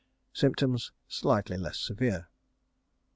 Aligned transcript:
Symptoms 0.33 0.91
slightly 1.07 1.57
less 1.57 1.77
severe. 1.77 2.27